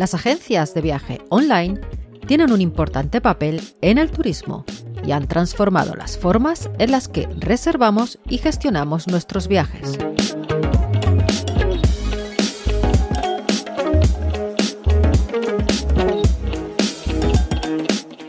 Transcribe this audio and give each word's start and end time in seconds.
Las 0.00 0.14
agencias 0.14 0.72
de 0.72 0.80
viaje 0.80 1.20
online 1.28 1.78
tienen 2.26 2.52
un 2.52 2.62
importante 2.62 3.20
papel 3.20 3.60
en 3.82 3.98
el 3.98 4.10
turismo 4.10 4.64
y 5.04 5.12
han 5.12 5.28
transformado 5.28 5.94
las 5.94 6.16
formas 6.16 6.70
en 6.78 6.90
las 6.90 7.06
que 7.06 7.28
reservamos 7.36 8.18
y 8.26 8.38
gestionamos 8.38 9.08
nuestros 9.08 9.46
viajes. 9.46 9.98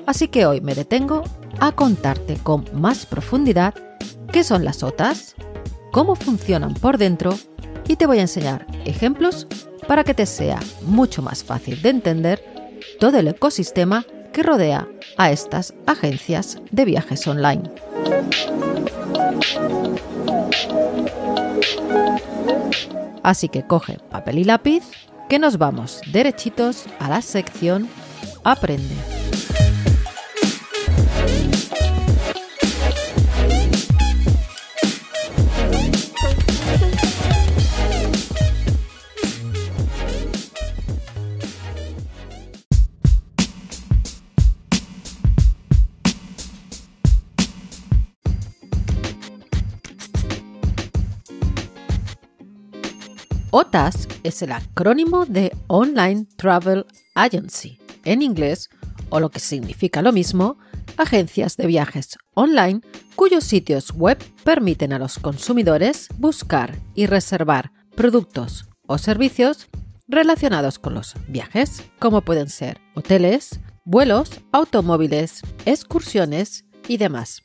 Así 0.05 0.27
que 0.27 0.45
hoy 0.45 0.59
me 0.59 0.75
detengo 0.75 1.23
a 1.61 1.71
contarte 1.71 2.35
con 2.43 2.65
más 2.73 3.05
profundidad 3.05 3.75
qué 4.33 4.43
son 4.43 4.65
las 4.65 4.83
OTAs, 4.83 5.35
cómo 5.93 6.15
funcionan 6.15 6.73
por 6.73 6.97
dentro 6.97 7.33
y 7.87 7.95
te 7.95 8.07
voy 8.07 8.17
a 8.17 8.23
enseñar 8.23 8.67
ejemplos 8.83 9.47
para 9.87 10.03
que 10.03 10.13
te 10.13 10.25
sea 10.25 10.59
mucho 10.81 11.21
más 11.21 11.43
fácil 11.43 11.81
de 11.81 11.89
entender 11.89 12.43
todo 12.99 13.17
el 13.19 13.27
ecosistema 13.27 14.05
que 14.31 14.43
rodea 14.43 14.87
a 15.17 15.31
estas 15.31 15.73
agencias 15.85 16.59
de 16.71 16.85
viajes 16.85 17.27
online. 17.27 17.69
Así 23.23 23.49
que 23.49 23.63
coge 23.63 23.99
papel 24.09 24.39
y 24.39 24.43
lápiz, 24.43 24.83
que 25.29 25.39
nos 25.39 25.57
vamos 25.57 26.01
derechitos 26.11 26.85
a 26.99 27.09
la 27.09 27.21
sección 27.21 27.87
Aprende. 28.43 29.20
OTAS 53.53 54.07
es 54.23 54.41
el 54.41 54.53
acrónimo 54.53 55.25
de 55.25 55.53
Online 55.67 56.25
Travel 56.37 56.85
Agency, 57.15 57.79
en 58.05 58.21
inglés, 58.21 58.69
o 59.09 59.19
lo 59.19 59.29
que 59.29 59.41
significa 59.41 60.01
lo 60.01 60.13
mismo, 60.13 60.57
agencias 60.95 61.57
de 61.57 61.67
viajes 61.67 62.17
online 62.33 62.79
cuyos 63.17 63.43
sitios 63.43 63.91
web 63.91 64.17
permiten 64.45 64.93
a 64.93 64.99
los 64.99 65.19
consumidores 65.19 66.07
buscar 66.17 66.77
y 66.95 67.07
reservar 67.07 67.73
productos 67.93 68.67
o 68.87 68.97
servicios 68.97 69.67
relacionados 70.07 70.79
con 70.79 70.93
los 70.93 71.15
viajes, 71.27 71.83
como 71.99 72.21
pueden 72.21 72.47
ser 72.47 72.79
hoteles, 72.95 73.59
vuelos, 73.83 74.31
automóviles, 74.53 75.41
excursiones 75.65 76.63
y 76.87 76.95
demás. 76.95 77.41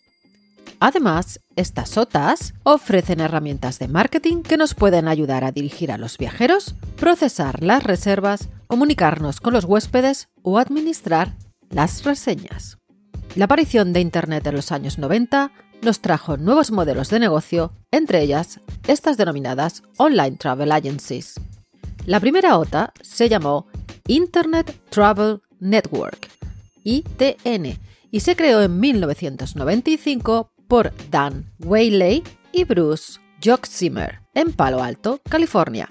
Además, 0.79 1.41
estas 1.57 1.97
OTAs 1.97 2.55
ofrecen 2.63 3.21
herramientas 3.21 3.79
de 3.79 3.89
marketing 3.89 4.43
que 4.43 4.59
nos 4.59 4.75
pueden 4.75 5.09
ayudar 5.09 5.45
a 5.45 5.53
dirigir 5.53 5.91
a 5.91 5.99
los 5.99 6.19
viajeros, 6.19 6.75
procesar 6.97 7.63
las 7.63 7.83
reservas, 7.83 8.49
comunicarnos 8.67 9.41
con 9.41 9.55
los 9.55 9.65
huéspedes 9.65 10.29
o 10.43 10.59
administrar 10.59 11.35
las 11.71 12.05
reseñas. 12.05 12.79
La 13.35 13.47
aparición 13.47 13.93
de 13.93 14.01
Internet 14.01 14.47
en 14.47 14.55
los 14.55 14.71
años 14.71 14.99
90 14.99 15.51
nos 15.83 16.01
trajo 16.01 16.37
nuevos 16.37 16.71
modelos 16.71 17.09
de 17.11 17.21
negocio, 17.21 17.73
entre 17.91 18.23
ellas 18.23 18.61
estas 18.87 19.17
denominadas 19.17 19.83
Online 19.97 20.37
Travel 20.37 20.73
Agencies. 20.73 21.41
La 22.05 22.21
primera 22.21 22.59
OTA 22.59 22.93
se 23.01 23.29
llamó 23.29 23.67
Internet 24.07 24.79
Travel 24.91 25.41
Network, 25.59 26.29
ITN, 26.85 27.79
y 28.11 28.21
se 28.21 28.37
creó 28.37 28.63
en 28.63 28.79
1995 28.79 30.51
por 30.69 30.93
Dan 31.11 31.45
Whaley 31.59 32.23
y 32.53 32.65
Bruce 32.65 33.21
Jochzimmer 33.45 34.21
en 34.35 34.53
Palo 34.53 34.83
Alto, 34.83 35.21
California, 35.29 35.89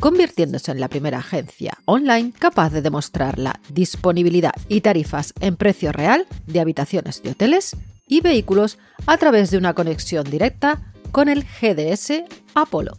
convirtiéndose 0.00 0.72
en 0.72 0.80
la 0.80 0.88
primera 0.88 1.18
agencia 1.18 1.78
online 1.84 2.32
capaz 2.38 2.70
de 2.70 2.82
demostrar 2.82 3.38
la 3.38 3.60
disponibilidad 3.70 4.54
y 4.68 4.80
tarifas 4.80 5.32
en 5.40 5.56
precio 5.56 5.92
real 5.92 6.26
de 6.46 6.60
habitaciones 6.60 7.22
de 7.22 7.30
hoteles 7.30 7.76
y 8.06 8.20
vehículos 8.20 8.78
a 9.06 9.16
través 9.16 9.50
de 9.50 9.58
una 9.58 9.74
conexión 9.74 10.28
directa 10.30 10.92
con 11.12 11.28
el 11.28 11.44
GDS 11.44 12.24
Apollo. 12.54 12.98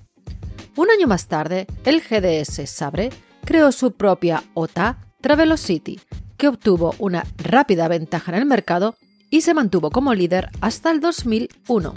Un 0.75 0.89
año 0.91 1.07
más 1.07 1.28
tarde, 1.28 1.68
el 1.84 2.01
GDS 2.01 2.69
Sabre 2.69 3.09
creó 3.44 3.72
su 3.72 3.94
propia 3.94 4.44
OTA 4.53 5.00
Travelocity, 5.22 6.00
que 6.38 6.47
obtuvo 6.47 6.95
una 7.00 7.25
rápida 7.38 7.88
ventaja 7.88 8.31
en 8.31 8.38
el 8.38 8.45
mercado 8.45 8.95
y 9.29 9.41
se 9.41 9.53
mantuvo 9.53 9.91
como 9.91 10.13
líder 10.13 10.50
hasta 10.62 10.91
el 10.91 11.00
2001. 11.00 11.94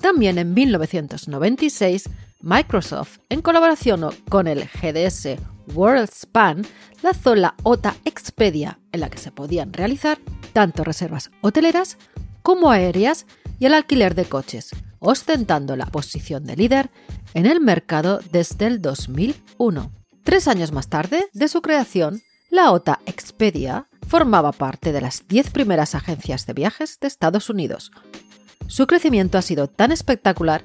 También 0.00 0.38
en 0.38 0.54
1996, 0.54 2.08
Microsoft, 2.40 3.18
en 3.28 3.42
colaboración 3.42 4.08
con 4.28 4.46
el 4.46 4.64
GDS 4.64 5.36
WorldSpan, 5.74 6.64
lanzó 7.02 7.34
la 7.34 7.54
OTA 7.62 7.96
Expedia, 8.04 8.78
en 8.92 9.00
la 9.00 9.10
que 9.10 9.18
se 9.18 9.32
podían 9.32 9.72
realizar 9.72 10.18
tanto 10.52 10.84
reservas 10.84 11.30
hoteleras 11.40 11.98
como 12.42 12.70
aéreas 12.70 13.26
y 13.58 13.66
el 13.66 13.74
alquiler 13.74 14.14
de 14.14 14.24
coches, 14.24 14.70
ostentando 15.00 15.76
la 15.76 15.86
posición 15.86 16.44
de 16.44 16.56
líder 16.56 16.90
en 17.34 17.46
el 17.46 17.60
mercado 17.60 18.20
desde 18.30 18.66
el 18.66 18.80
2001. 18.80 19.90
Tres 20.22 20.48
años 20.48 20.72
más 20.72 20.88
tarde 20.88 21.26
de 21.32 21.48
su 21.48 21.60
creación, 21.60 22.22
la 22.50 22.70
OTA 22.72 23.00
Expedia 23.06 23.88
formaba 24.08 24.52
parte 24.52 24.92
de 24.92 25.02
las 25.02 25.28
10 25.28 25.50
primeras 25.50 25.94
agencias 25.94 26.46
de 26.46 26.54
viajes 26.54 26.98
de 26.98 27.06
Estados 27.06 27.50
Unidos. 27.50 27.92
Su 28.66 28.86
crecimiento 28.86 29.38
ha 29.38 29.42
sido 29.42 29.68
tan 29.68 29.92
espectacular 29.92 30.62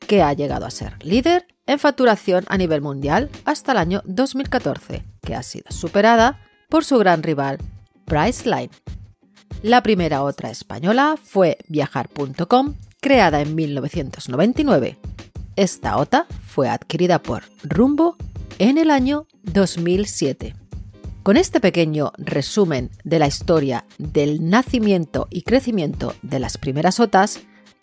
que 0.00 0.22
ha 0.22 0.32
llegado 0.32 0.66
a 0.66 0.70
ser 0.70 0.94
líder 1.04 1.46
en 1.66 1.78
facturación 1.78 2.44
a 2.48 2.56
nivel 2.56 2.80
mundial 2.80 3.30
hasta 3.44 3.72
el 3.72 3.78
año 3.78 4.02
2014, 4.06 5.04
que 5.22 5.34
ha 5.34 5.42
sido 5.42 5.66
superada 5.70 6.40
por 6.68 6.84
su 6.84 6.98
gran 6.98 7.22
rival 7.22 7.58
Priceline. 8.06 8.70
La 9.62 9.82
primera 9.82 10.22
otra 10.22 10.50
española 10.50 11.16
fue 11.22 11.58
viajar.com, 11.68 12.74
creada 13.00 13.40
en 13.40 13.54
1999. 13.54 14.98
Esta 15.56 15.96
OTA 15.96 16.26
fue 16.46 16.68
adquirida 16.68 17.22
por 17.22 17.44
Rumbo 17.62 18.16
en 18.58 18.78
el 18.78 18.90
año 18.90 19.26
2007. 19.42 20.65
Con 21.26 21.36
este 21.36 21.58
pequeño 21.58 22.12
resumen 22.18 22.92
de 23.02 23.18
la 23.18 23.26
historia 23.26 23.84
del 23.98 24.48
nacimiento 24.48 25.26
y 25.28 25.42
crecimiento 25.42 26.14
de 26.22 26.38
las 26.38 26.56
primeras 26.56 27.00
OTAs, 27.00 27.40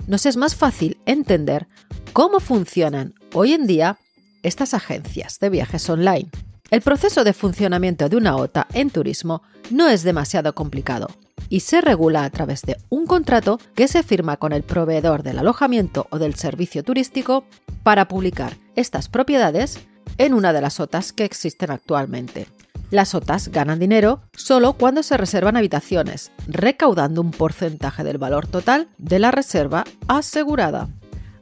nos 0.08 0.26
es 0.26 0.38
más 0.38 0.56
fácil 0.56 0.98
entender 1.06 1.68
cómo 2.14 2.40
funcionan 2.40 3.16
hoy 3.34 3.52
en 3.52 3.68
día 3.68 3.98
estas 4.44 4.74
agencias 4.74 5.42
de 5.42 5.50
viajes 5.50 5.90
online. 5.90 6.30
El 6.72 6.80
proceso 6.80 7.26
de 7.26 7.34
funcionamiento 7.34 8.08
de 8.08 8.16
una 8.16 8.38
OTA 8.38 8.66
en 8.72 8.90
turismo 8.90 9.42
no 9.70 9.90
es 9.90 10.04
demasiado 10.04 10.56
complicado 10.56 11.08
y 11.50 11.60
se 11.60 11.82
regula 11.82 12.24
a 12.24 12.30
través 12.30 12.62
de 12.62 12.78
un 12.88 13.06
contrato 13.06 13.60
que 13.76 13.90
se 13.90 14.04
firma 14.04 14.38
con 14.38 14.54
el 14.54 14.64
proveedor 14.64 15.22
del 15.22 15.40
alojamiento 15.40 16.08
o 16.12 16.18
del 16.18 16.36
servicio 16.36 16.82
turístico 16.82 17.44
para 17.84 18.08
publicar 18.08 18.56
estas 18.78 19.10
propiedades 19.10 19.82
en 20.18 20.34
una 20.34 20.54
de 20.54 20.62
las 20.62 20.80
OTAs 20.80 21.12
que 21.12 21.26
existen 21.26 21.72
actualmente. 21.72 22.48
Las 22.94 23.16
OTAs 23.16 23.48
ganan 23.48 23.80
dinero 23.80 24.22
solo 24.36 24.74
cuando 24.74 25.02
se 25.02 25.18
reservan 25.18 25.58
habitaciones, 25.58 26.32
recaudando 26.46 27.22
un 27.22 27.32
porcentaje 27.32 28.04
del 28.04 28.20
valor 28.20 28.46
total 28.46 28.88
de 29.00 29.18
la 29.18 29.32
reserva 29.32 29.84
asegurada. 30.08 30.90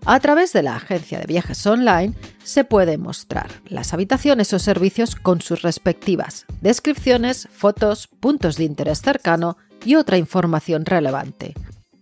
A 0.06 0.18
través 0.22 0.54
de 0.54 0.64
la 0.64 0.78
agencia 0.78 1.20
de 1.20 1.26
viajes 1.26 1.68
online 1.68 2.14
se 2.42 2.64
pueden 2.64 3.02
mostrar 3.02 3.50
las 3.68 3.94
habitaciones 3.94 4.54
o 4.54 4.60
servicios 4.60 5.18
con 5.18 5.42
sus 5.42 5.62
respectivas 5.62 6.46
descripciones, 6.62 7.50
fotos, 7.52 8.08
puntos 8.08 8.56
de 8.56 8.64
interés 8.64 9.02
cercano 9.02 9.58
y 9.84 9.96
otra 9.96 10.18
información 10.18 10.86
relevante. 10.86 11.54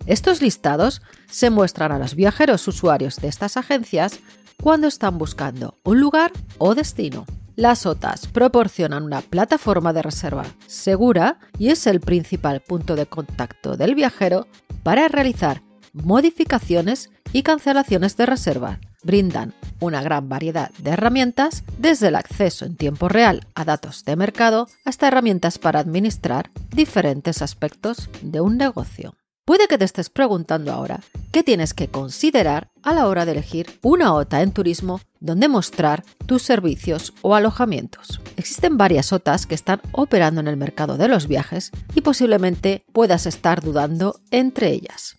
Estos 0.06 0.44
listados 0.44 1.02
se 1.28 1.50
muestran 1.50 1.92
a 1.92 1.98
los 1.98 2.14
viajeros 2.14 2.68
usuarios 2.68 3.16
de 3.16 3.30
estas 3.30 3.58
agencias 3.58 4.20
cuando 4.62 4.88
están 4.88 5.18
buscando 5.18 5.80
un 5.84 6.00
lugar 6.00 6.32
o 6.60 6.76
destino. 6.76 7.26
Las 7.60 7.86
OTAs 7.86 8.26
proporcionan 8.28 9.04
una 9.04 9.20
plataforma 9.20 9.92
de 9.92 10.02
reserva 10.02 10.46
segura 10.66 11.42
y 11.58 11.72
es 11.72 11.88
el 11.88 12.00
principal 12.00 12.62
punto 12.62 12.96
de 12.96 13.06
contacto 13.06 13.76
del 13.76 13.96
viajero 13.96 14.48
para 14.82 15.10
realizar 15.10 15.62
modificaciones 15.92 17.10
y 17.34 17.44
cancelaciones 17.44 18.16
de 18.16 18.28
reserva. 18.28 18.80
Brindan 19.04 19.54
una 19.82 20.02
gran 20.02 20.30
variedad 20.30 20.72
de 20.78 20.92
herramientas, 20.92 21.66
desde 21.78 22.08
el 22.08 22.16
acceso 22.16 22.64
en 22.64 22.78
tiempo 22.78 23.10
real 23.10 23.46
a 23.56 23.66
datos 23.66 24.06
de 24.06 24.16
mercado 24.16 24.70
hasta 24.86 25.10
herramientas 25.10 25.60
para 25.60 25.82
administrar 25.82 26.52
diferentes 26.70 27.42
aspectos 27.42 28.10
de 28.22 28.40
un 28.40 28.56
negocio. 28.56 29.19
Puede 29.50 29.68
que 29.68 29.80
te 29.80 29.86
estés 29.86 30.12
preguntando 30.12 30.72
ahora 30.72 31.00
qué 31.32 31.42
tienes 31.42 31.74
que 31.74 31.88
considerar 31.88 32.70
a 32.84 32.94
la 32.94 33.08
hora 33.08 33.26
de 33.26 33.32
elegir 33.32 33.80
una 33.82 34.14
OTA 34.14 34.44
en 34.44 34.52
turismo 34.52 35.02
donde 35.22 35.48
mostrar 35.48 36.06
tus 36.28 36.44
servicios 36.44 37.16
o 37.24 37.34
alojamientos. 37.34 38.22
Existen 38.38 38.78
varias 38.78 39.12
OTAs 39.12 39.48
que 39.48 39.56
están 39.56 39.82
operando 39.92 40.40
en 40.40 40.48
el 40.48 40.56
mercado 40.56 40.98
de 40.98 41.08
los 41.08 41.28
viajes 41.28 41.72
y 41.96 42.02
posiblemente 42.02 42.86
puedas 42.94 43.26
estar 43.26 43.64
dudando 43.64 44.20
entre 44.30 44.70
ellas. 44.70 45.16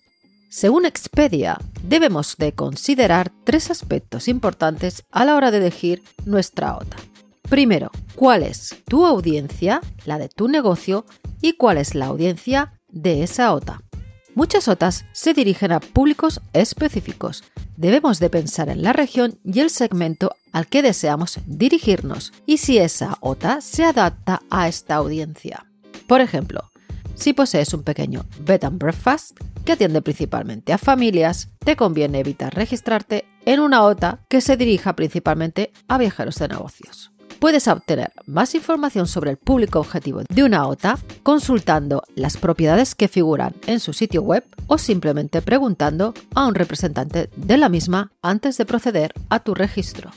Según 0.49 0.87
Expedia, 0.87 1.59
debemos 1.82 2.37
de 2.37 2.53
considerar 2.53 3.32
tres 3.43 3.69
aspectos 3.69 4.29
importantes 4.29 5.03
a 5.11 5.25
la 5.25 5.35
hora 5.35 5.50
de 5.50 5.59
elegir 5.59 6.05
nuestra 6.25 6.77
OTA. 6.77 6.99
Primero, 7.49 7.91
¿cuál 8.15 8.44
es 8.44 8.77
tu 8.87 9.06
audiencia, 9.06 9.81
la 10.05 10.19
de 10.19 10.29
tu 10.29 10.47
negocio, 10.47 11.05
y 11.43 11.55
cuál 11.55 11.79
es 11.79 11.97
la 11.97 12.06
audiencia 12.06 12.81
de 12.87 13.25
esa 13.25 13.53
OTA? 13.53 13.82
Muchas 14.40 14.69
OTAs 14.69 15.04
se 15.12 15.34
dirigen 15.34 15.70
a 15.70 15.81
públicos 15.81 16.40
específicos. 16.54 17.44
Debemos 17.76 18.20
de 18.20 18.31
pensar 18.31 18.70
en 18.70 18.82
la 18.82 18.94
región 18.94 19.38
y 19.44 19.60
el 19.60 19.69
segmento 19.69 20.34
al 20.50 20.66
que 20.66 20.81
deseamos 20.81 21.40
dirigirnos 21.44 22.32
y 22.46 22.56
si 22.56 22.78
esa 22.78 23.19
OTA 23.20 23.60
se 23.60 23.84
adapta 23.84 24.40
a 24.48 24.66
esta 24.66 24.94
audiencia. 24.94 25.66
Por 26.06 26.22
ejemplo, 26.22 26.70
si 27.16 27.34
posees 27.34 27.75
un 27.75 27.82
pequeño 27.82 28.25
bed 28.40 28.64
and 28.64 28.78
breakfast 28.78 29.38
que 29.66 29.72
atiende 29.72 30.00
principalmente 30.00 30.72
a 30.72 30.78
familias, 30.78 31.48
te 31.58 31.76
conviene 31.76 32.20
evitar 32.20 32.54
registrarte 32.54 33.26
en 33.44 33.60
una 33.60 33.82
OTA 33.82 34.20
que 34.31 34.40
se 34.40 34.56
dirija 34.56 34.96
principalmente 34.96 35.70
a 35.86 35.98
viajeros 35.98 36.36
de 36.36 36.48
negocios. 36.48 37.12
Puedes 37.40 37.69
obtener 37.69 38.12
más 38.26 38.54
información 38.54 39.06
sobre 39.06 39.31
el 39.31 39.38
público 39.38 39.81
objetivo 39.81 40.20
de 40.28 40.44
una 40.44 40.66
OTA 40.66 40.98
consultando 41.22 42.02
las 42.14 42.37
propiedades 42.37 42.94
que 42.94 43.08
figuran 43.08 43.54
en 43.66 43.81
su 43.81 43.94
sitio 43.94 44.20
web 44.20 44.44
o 44.66 44.76
simplemente 44.76 45.40
preguntando 45.40 46.12
a 46.34 46.46
un 46.46 46.54
representante 46.54 47.31
de 47.37 47.56
la 47.56 47.70
misma 47.70 48.12
antes 48.20 48.58
de 48.58 48.66
proceder 48.66 49.14
a 49.31 49.40
tu 49.40 49.54
registro. 49.54 50.10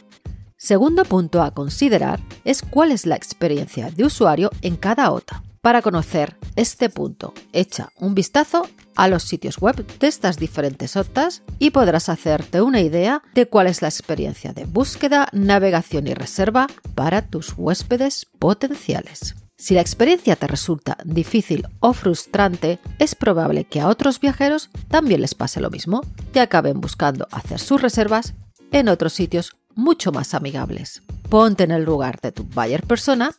Segundo 0.57 1.05
punto 1.05 1.41
a 1.41 1.51
considerar 1.51 2.19
es 2.43 2.61
cuál 2.61 2.91
es 2.91 3.05
la 3.05 3.15
experiencia 3.15 3.89
de 3.89 4.03
usuario 4.03 4.49
en 4.61 4.75
cada 4.75 5.09
OTA. 5.09 5.43
Para 5.61 5.81
conocer 5.81 6.35
este 6.57 6.89
punto, 6.89 7.33
echa 7.53 7.87
un 8.01 8.15
vistazo 8.15 8.67
a 8.95 9.07
los 9.07 9.23
sitios 9.23 9.57
web 9.59 9.85
de 9.99 10.07
estas 10.07 10.37
diferentes 10.37 10.95
OTAs 10.95 11.43
y 11.59 11.71
podrás 11.71 12.09
hacerte 12.09 12.61
una 12.61 12.81
idea 12.81 13.21
de 13.33 13.47
cuál 13.47 13.67
es 13.67 13.81
la 13.81 13.87
experiencia 13.87 14.53
de 14.53 14.65
búsqueda, 14.65 15.27
navegación 15.31 16.07
y 16.07 16.13
reserva 16.13 16.67
para 16.95 17.21
tus 17.21 17.53
huéspedes 17.57 18.27
potenciales. 18.39 19.35
Si 19.57 19.73
la 19.73 19.81
experiencia 19.81 20.35
te 20.35 20.47
resulta 20.47 20.97
difícil 21.05 21.65
o 21.79 21.93
frustrante, 21.93 22.79
es 22.99 23.15
probable 23.15 23.63
que 23.63 23.79
a 23.79 23.87
otros 23.87 24.19
viajeros 24.19 24.69
también 24.89 25.21
les 25.21 25.35
pase 25.35 25.61
lo 25.61 25.69
mismo 25.69 26.01
y 26.33 26.39
acaben 26.39 26.81
buscando 26.81 27.27
hacer 27.31 27.59
sus 27.59 27.81
reservas 27.81 28.33
en 28.71 28.89
otros 28.89 29.13
sitios 29.13 29.55
mucho 29.75 30.11
más 30.11 30.33
amigables. 30.33 31.01
Ponte 31.29 31.63
en 31.63 31.71
el 31.71 31.83
lugar 31.83 32.19
de 32.19 32.31
tu 32.31 32.43
buyer 32.43 32.83
persona 32.83 33.31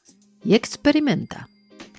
y 0.43 0.55
experimenta. 0.55 1.49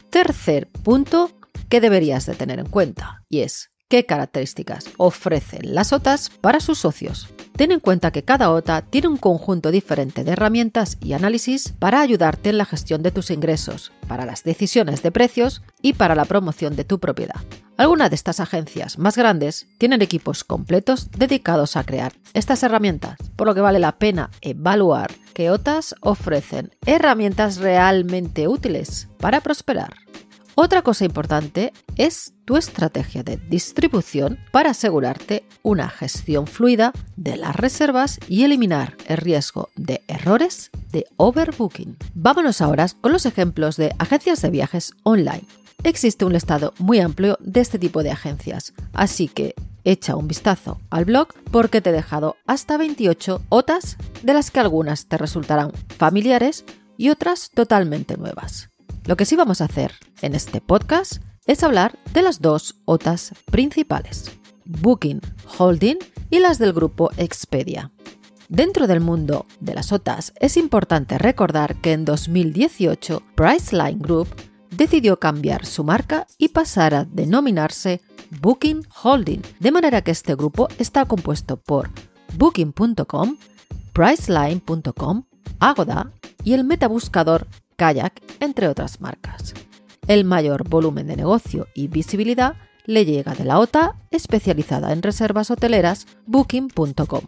Tercer 0.09 0.69
punto 0.83 1.31
que 1.75 1.81
deberías 1.81 2.25
de 2.25 2.35
tener 2.35 2.59
en 2.59 2.69
cuenta 2.69 3.25
y 3.27 3.41
es 3.41 3.69
qué 3.89 4.05
características 4.05 4.85
ofrecen 4.95 5.75
las 5.75 5.91
OTAs 5.91 6.29
para 6.29 6.61
sus 6.61 6.79
socios. 6.79 7.27
Ten 7.57 7.73
en 7.73 7.81
cuenta 7.81 8.11
que 8.11 8.23
cada 8.23 8.49
OTA 8.49 8.83
tiene 8.83 9.09
un 9.09 9.17
conjunto 9.17 9.71
diferente 9.71 10.23
de 10.23 10.31
herramientas 10.31 10.97
y 11.01 11.11
análisis 11.11 11.73
para 11.77 11.99
ayudarte 11.99 12.49
en 12.49 12.57
la 12.57 12.63
gestión 12.63 13.03
de 13.03 13.11
tus 13.11 13.29
ingresos, 13.29 13.91
para 14.07 14.25
las 14.25 14.45
decisiones 14.45 15.03
de 15.03 15.11
precios 15.11 15.63
y 15.81 15.91
para 15.91 16.15
la 16.15 16.23
promoción 16.23 16.77
de 16.77 16.85
tu 16.85 17.01
propiedad. 17.01 17.41
Algunas 17.75 18.09
de 18.09 18.15
estas 18.15 18.39
agencias 18.39 18.97
más 18.97 19.17
grandes 19.17 19.67
tienen 19.77 20.01
equipos 20.01 20.45
completos 20.45 21.11
dedicados 21.11 21.75
a 21.75 21.83
crear 21.83 22.13
estas 22.33 22.63
herramientas, 22.63 23.17
por 23.35 23.47
lo 23.47 23.53
que 23.53 23.59
vale 23.59 23.79
la 23.79 23.97
pena 23.97 24.31
evaluar 24.39 25.11
qué 25.33 25.51
OTAs 25.51 25.93
ofrecen 25.99 26.71
herramientas 26.85 27.57
realmente 27.57 28.47
útiles 28.47 29.09
para 29.19 29.41
prosperar. 29.41 30.04
Otra 30.57 30.81
cosa 30.83 31.03
importante 31.03 31.73
es 31.97 32.33
tu 32.45 32.55
estrategia 32.55 33.23
de 33.23 33.35
distribución 33.35 34.39
para 34.53 34.71
asegurarte 34.71 35.43
una 35.63 35.89
gestión 35.89 36.47
fluida 36.47 36.93
de 37.17 37.35
las 37.35 37.57
reservas 37.57 38.19
y 38.29 38.45
eliminar 38.45 38.95
el 39.07 39.17
riesgo 39.17 39.69
de 39.75 40.01
errores 40.07 40.71
de 40.93 41.05
overbooking. 41.17 41.97
Vámonos 42.13 42.61
ahora 42.61 42.87
con 43.01 43.11
los 43.11 43.25
ejemplos 43.25 43.75
de 43.75 43.93
agencias 43.99 44.41
de 44.41 44.49
viajes 44.49 44.93
online. 45.03 45.45
Existe 45.83 46.23
un 46.23 46.31
listado 46.31 46.73
muy 46.79 46.99
amplio 46.99 47.37
de 47.41 47.59
este 47.59 47.77
tipo 47.77 48.01
de 48.01 48.11
agencias, 48.11 48.73
así 48.93 49.27
que 49.27 49.55
echa 49.83 50.15
un 50.15 50.29
vistazo 50.29 50.79
al 50.89 51.03
blog 51.03 51.27
porque 51.51 51.81
te 51.81 51.89
he 51.89 51.93
dejado 51.93 52.37
hasta 52.47 52.77
28 52.77 53.43
OTAs, 53.49 53.97
de 54.23 54.33
las 54.33 54.51
que 54.51 54.61
algunas 54.61 55.07
te 55.07 55.17
resultarán 55.17 55.73
familiares 55.97 56.63
y 56.97 57.09
otras 57.09 57.51
totalmente 57.53 58.15
nuevas. 58.15 58.69
Lo 59.05 59.15
que 59.15 59.25
sí 59.25 59.35
vamos 59.35 59.61
a 59.61 59.65
hacer 59.65 59.93
en 60.23 60.33
este 60.33 60.61
podcast 60.61 61.21
es 61.45 61.63
hablar 61.63 61.99
de 62.11 62.23
las 62.23 62.41
dos 62.41 62.81
OTAs 62.85 63.33
principales, 63.51 64.31
Booking 64.65 65.21
Holding 65.59 65.97
y 66.31 66.39
las 66.39 66.57
del 66.57 66.73
grupo 66.73 67.11
Expedia. 67.17 67.91
Dentro 68.49 68.87
del 68.87 69.01
mundo 69.01 69.45
de 69.59 69.75
las 69.75 69.91
OTAs 69.91 70.33
es 70.39 70.57
importante 70.57 71.19
recordar 71.19 71.75
que 71.81 71.93
en 71.93 72.03
2018 72.03 73.21
Priceline 73.35 73.99
Group 73.99 74.27
decidió 74.71 75.19
cambiar 75.19 75.67
su 75.67 75.83
marca 75.83 76.25
y 76.39 76.49
pasar 76.49 76.95
a 76.95 77.05
denominarse 77.05 78.01
Booking 78.41 78.87
Holding, 79.03 79.43
de 79.59 79.71
manera 79.71 80.01
que 80.01 80.11
este 80.11 80.33
grupo 80.33 80.67
está 80.79 81.05
compuesto 81.05 81.57
por 81.57 81.91
Booking.com, 82.37 83.37
Priceline.com, 83.93 85.25
Agoda 85.59 86.11
y 86.43 86.53
el 86.53 86.63
metabuscador 86.63 87.47
Kayak, 87.75 88.21
entre 88.39 88.67
otras 88.67 89.01
marcas. 89.01 89.53
El 90.07 90.23
mayor 90.23 90.67
volumen 90.67 91.07
de 91.07 91.15
negocio 91.15 91.67
y 91.73 91.87
visibilidad 91.87 92.55
le 92.85 93.05
llega 93.05 93.33
de 93.33 93.45
la 93.45 93.59
OTA 93.59 93.95
especializada 94.11 94.93
en 94.93 95.01
reservas 95.01 95.49
hoteleras 95.49 96.07
Booking.com. 96.27 97.21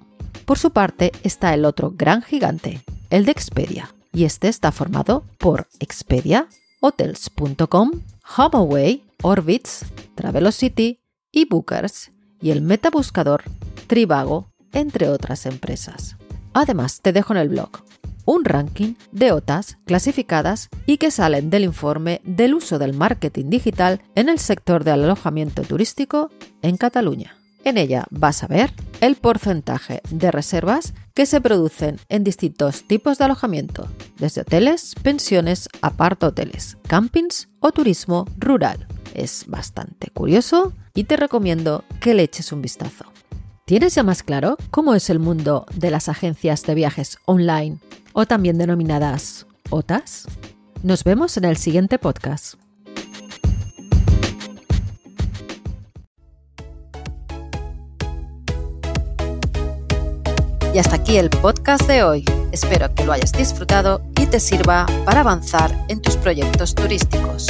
Por 0.46 0.58
su 0.58 0.72
parte 0.72 1.12
está 1.24 1.54
el 1.54 1.66
otro 1.66 1.92
gran 1.96 2.22
gigante, 2.22 2.82
el 3.10 3.26
de 3.26 3.32
Expedia, 3.32 3.94
y 4.14 4.26
este 4.26 4.48
está 4.48 4.72
formado 4.72 5.26
por 5.38 5.68
Expedia, 5.80 6.48
Hotels.com, 6.80 7.92
HomeAway, 8.38 9.04
Orbitz, 9.24 9.86
Travelocity 10.16 11.00
y 11.32 11.46
Bookers, 11.46 12.12
y 12.40 12.52
el 12.52 12.62
metabuscador 12.62 13.44
Trivago, 13.88 14.48
entre 14.74 15.10
otras 15.10 15.46
empresas. 15.46 16.18
Además, 16.54 17.02
te 17.02 17.14
dejo 17.14 17.34
en 17.34 17.40
el 17.40 17.50
blog 17.50 17.87
un 18.28 18.46
ranking 18.46 18.94
de 19.12 19.32
OTAs 19.32 19.78
clasificadas 19.86 20.70
y 20.86 20.98
que 20.98 21.10
salen 21.10 21.50
del 21.50 21.64
informe 21.64 22.22
del 22.26 22.54
uso 22.54 22.78
del 22.78 22.94
marketing 22.94 23.50
digital 23.50 24.02
en 24.14 24.30
el 24.30 24.38
sector 24.38 24.84
del 24.84 25.06
alojamiento 25.06 25.64
turístico 25.64 26.30
en 26.62 26.78
Cataluña. 26.78 27.38
En 27.64 27.78
ella 27.78 28.06
vas 28.12 28.44
a 28.44 28.48
ver 28.48 28.72
el 29.02 29.16
porcentaje 29.16 30.02
de 30.10 30.30
reservas 30.32 30.94
que 31.14 31.26
se 31.26 31.42
producen 31.42 32.00
en 32.10 32.24
distintos 32.24 32.88
tipos 32.88 33.18
de 33.18 33.26
alojamiento, 33.26 33.88
desde 34.18 34.42
hoteles, 34.42 34.94
pensiones, 35.02 35.70
apart-hoteles, 35.82 36.78
campings 36.88 37.50
o 37.60 37.72
turismo 37.72 38.26
rural. 38.38 38.88
Es 39.14 39.46
bastante 39.48 40.12
curioso 40.12 40.74
y 40.94 41.06
te 41.06 41.16
recomiendo 41.16 41.84
que 42.02 42.14
le 42.14 42.24
eches 42.24 42.52
un 42.52 42.62
vistazo. 42.62 43.06
¿Tienes 43.68 43.96
ya 43.96 44.04
más 44.04 44.24
claro 44.24 44.56
cómo 44.72 44.96
es 44.96 45.10
el 45.10 45.20
mundo 45.20 45.66
de 45.76 45.92
las 45.92 46.08
agencias 46.08 46.64
de 46.64 46.74
viajes 46.74 47.18
online 47.26 47.80
o 48.14 48.26
también 48.26 48.58
denominadas 48.58 49.46
OTAs? 49.70 50.26
Nos 50.84 51.04
vemos 51.04 51.36
en 51.36 51.44
el 51.44 51.58
siguiente 51.58 52.00
podcast. 52.00 52.54
Y 60.74 60.80
hasta 60.80 60.96
aquí 60.96 61.18
el 61.18 61.30
podcast 61.30 61.86
de 61.90 62.04
hoy. 62.04 62.24
Espero 62.54 62.96
que 62.96 63.04
lo 63.04 63.12
hayas 63.12 63.34
disfrutado 63.34 64.02
y 64.18 64.28
te 64.28 64.40
sirva 64.40 64.86
para 65.04 65.20
avanzar 65.20 65.76
en 65.90 66.02
tus 66.02 66.16
proyectos 66.16 66.74
turísticos. 66.74 67.48